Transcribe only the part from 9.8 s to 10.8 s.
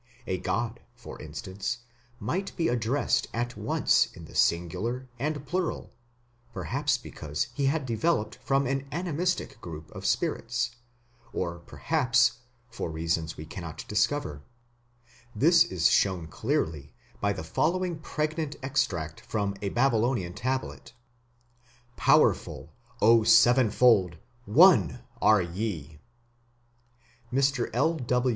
of spirits,